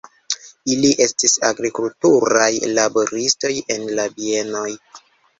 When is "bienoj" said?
4.15-4.65